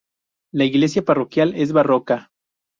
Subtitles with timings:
[0.51, 2.31] La iglesia parroquial es barroca.